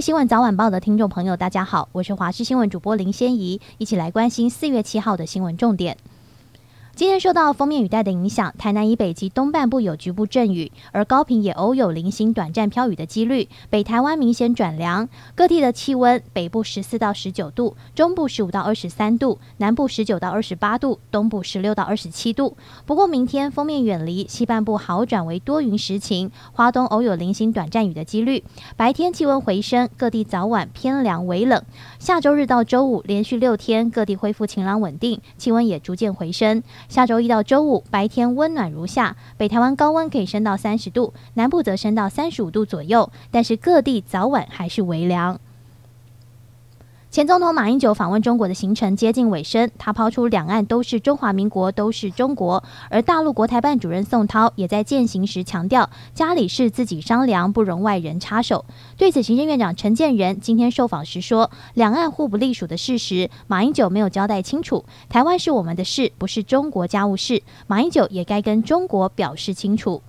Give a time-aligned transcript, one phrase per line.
[0.00, 5.98] 新闻早晚报的听众朋友，大家好，我是华视新闻主播林仙怡，一起来关心四月七号的新闻重点。
[7.00, 13.48] 今天受到锋面雨带的影响，台南以北及东半部有局部阵雨，而高屏也偶有零星短暂飘雨的几率。
[13.70, 22.54] 北台湾明显转凉，各地的气温：北部十四到十九度，中部十五到二十三度，南部十九到二十八度，东部十六到二十七度。
[22.84, 28.44] 不过明天锋面远离，西半部好转为多云时晴，花东偶有零星短暂雨的几率。
[28.76, 31.62] 白天气温回升，各地早晚偏凉微冷。
[31.98, 36.62] 下周日到周五连续六天，各地恢复晴朗稳定，气温也逐渐回升。
[36.90, 45.38] 下周一到周五白天温暖如夏，北台湾高温可以升到三十度，南部则升到三十五度左右，但是各地早晚还是微凉。
[47.10, 52.62] 前总统马英九访问中国的行程接近尾声，他抛出两岸都是中华民国，都是中国。
[52.88, 58.64] 而大陆国台办主任宋涛也在践行时强调，家里事自己商量，不容外人插手。
[58.96, 64.84] 对此，行政院长陈建仁今天受访时说，两岸互不隶属的事实，马英九没有交代清楚。
[65.08, 70.00] 台湾是我们的事，不是中国家务事，马英九也该跟中国表示清楚。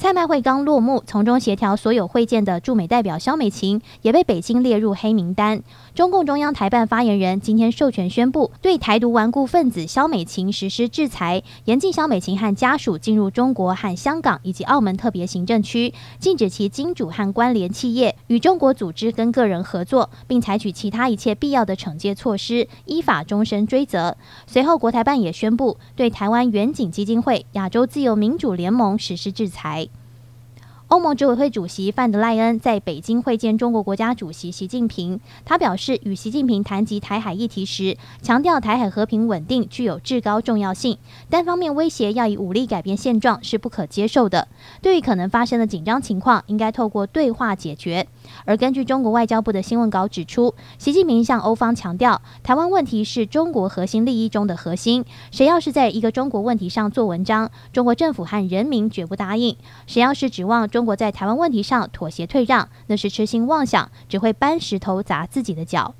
[0.00, 5.62] 蔡麦会刚落幕，从中协调所有会见的驻美代表肖美琴也被北京列入黑名单。
[5.94, 24.16] 中共中央台办发言人今天授权宣布，对台独顽固分子肖美琴实施制裁，严禁肖美琴和家属进入中国和香港以及澳门特别行政区，禁止其金主和关联企业与中国组织跟个人合作，并采取其他一切必要的惩戒措施，依法终身追责。
[24.46, 29.88] 随后，国台办也宣布对台湾远景基金会、亚洲自由民主联盟实施制裁。
[30.90, 35.20] 欧盟执委会主席范德赖恩在北京会见中国国家主席习近平。
[35.44, 44.48] 他表示，与习近平谈及台海议题时，强调台海和平稳定具有至高重要性，单方面威胁要以武力改变现状是不可接受的。
[44.82, 48.08] 对于可能发生的紧张情况，应该透过对话解决。
[48.44, 55.04] 而根据中国外交部的新闻稿指出，习近平向欧方强调，台湾问题是中国核心利益中的核心。
[55.30, 59.56] 谁要是在一个中国问题上做文章，中国政府和人民绝不答应。
[59.86, 65.94] 谁要是指望中中国在台湾问题上妥协退让，那是痴心妄想，只会搬石头砸自己的脚。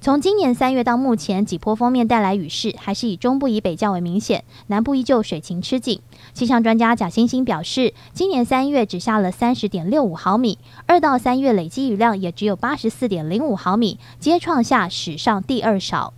[0.00, 6.00] 从今年三月到目前，几波锋面带来雨势，还是以中部以北较为明显，南部依旧水情吃紧。
[6.32, 16.14] 气象专家贾欣欣表示，今年三月只下了三十点六五毫米，二到三月累计雨量也只有八十四点零五毫米，皆创下史上第二少。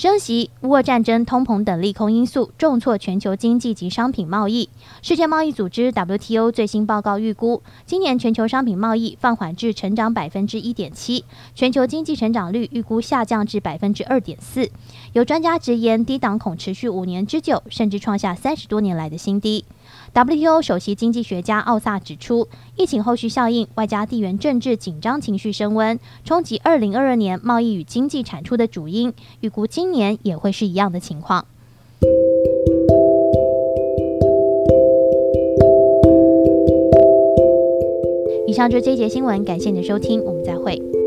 [0.00, 4.70] 升息、乌俄战争、通膨等利空因素重挫全球经济及商品贸易。
[5.02, 14.70] 世界贸易组织 WTO 最新报告预估，今年全球商品贸易放缓至成长百分之一点七，全球经济成长率预估下降至百分之二点四。
[15.12, 19.66] 有专家直言，低档恐持续五年之久，甚至创下三十多年来的新低。
[20.12, 31.46] WTO 首席经济学家奥萨指出，疫情后续效应外加地缘政治紧张情绪升温，冲击二零二二年贸易与经济产出的主因，预估今年也会是一样的情况。
[38.48, 40.99] 以上就是这一节新闻，感谢你的收听，我们再会。